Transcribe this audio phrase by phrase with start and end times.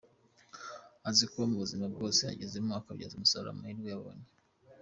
[1.09, 4.27] Azi kuba mu buzima bwose agazemo, akabyaza umusaruro amahirwe abonye.